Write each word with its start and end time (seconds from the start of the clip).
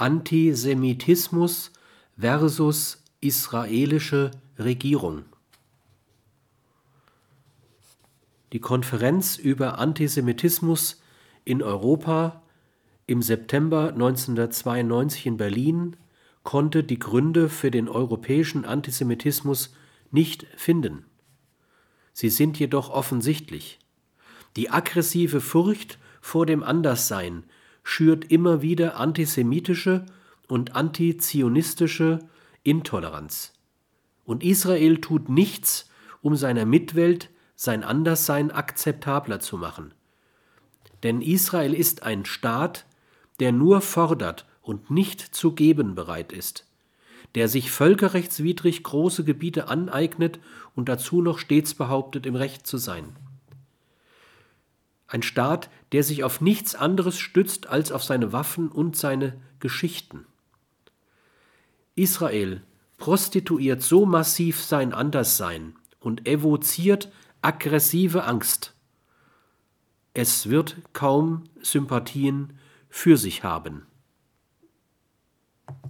Antisemitismus 0.00 1.72
versus 2.16 3.04
israelische 3.20 4.30
Regierung. 4.58 5.26
Die 8.54 8.60
Konferenz 8.60 9.36
über 9.36 9.78
Antisemitismus 9.78 11.02
in 11.44 11.62
Europa 11.62 12.42
im 13.04 13.20
September 13.20 13.88
1992 13.88 15.26
in 15.26 15.36
Berlin 15.36 15.96
konnte 16.44 16.82
die 16.82 16.98
Gründe 16.98 17.50
für 17.50 17.70
den 17.70 17.86
europäischen 17.86 18.64
Antisemitismus 18.64 19.74
nicht 20.10 20.46
finden. 20.56 21.04
Sie 22.14 22.30
sind 22.30 22.58
jedoch 22.58 22.88
offensichtlich. 22.88 23.78
Die 24.56 24.70
aggressive 24.70 25.42
Furcht 25.42 25.98
vor 26.22 26.46
dem 26.46 26.62
Anderssein 26.62 27.44
schürt 27.82 28.30
immer 28.30 28.62
wieder 28.62 28.98
antisemitische 28.98 30.06
und 30.48 30.74
antizionistische 30.74 32.20
Intoleranz. 32.62 33.52
Und 34.24 34.44
Israel 34.44 34.98
tut 34.98 35.28
nichts, 35.28 35.88
um 36.22 36.36
seiner 36.36 36.66
Mitwelt 36.66 37.30
sein 37.56 37.84
Anderssein 37.84 38.50
akzeptabler 38.50 39.40
zu 39.40 39.58
machen. 39.58 39.92
Denn 41.02 41.22
Israel 41.22 41.74
ist 41.74 42.02
ein 42.02 42.24
Staat, 42.24 42.86
der 43.38 43.52
nur 43.52 43.80
fordert 43.80 44.46
und 44.62 44.90
nicht 44.90 45.20
zu 45.20 45.52
geben 45.52 45.94
bereit 45.94 46.32
ist, 46.32 46.66
der 47.34 47.48
sich 47.48 47.70
völkerrechtswidrig 47.70 48.82
große 48.82 49.24
Gebiete 49.24 49.68
aneignet 49.68 50.38
und 50.74 50.88
dazu 50.88 51.22
noch 51.22 51.38
stets 51.38 51.74
behauptet, 51.74 52.26
im 52.26 52.36
Recht 52.36 52.66
zu 52.66 52.76
sein. 52.76 53.16
Ein 55.10 55.22
Staat, 55.24 55.70
der 55.90 56.04
sich 56.04 56.22
auf 56.22 56.40
nichts 56.40 56.76
anderes 56.76 57.18
stützt 57.18 57.66
als 57.66 57.90
auf 57.90 58.04
seine 58.04 58.32
Waffen 58.32 58.68
und 58.68 58.96
seine 58.96 59.40
Geschichten. 59.58 60.24
Israel 61.96 62.62
prostituiert 62.96 63.82
so 63.82 64.06
massiv 64.06 64.62
sein 64.62 64.94
Anderssein 64.94 65.74
und 65.98 66.28
evoziert 66.28 67.10
aggressive 67.42 68.22
Angst. 68.22 68.72
Es 70.14 70.48
wird 70.48 70.76
kaum 70.92 71.42
Sympathien 71.60 72.52
für 72.88 73.16
sich 73.16 73.42
haben. 73.42 73.86